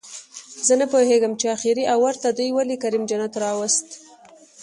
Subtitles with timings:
[0.65, 3.87] زه نپوهېږم چې اخري اوور ته دوئ ولې کریم جنت راووست